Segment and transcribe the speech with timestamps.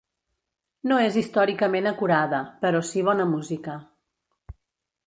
[0.91, 3.79] No és històricament acurada, però si bona música.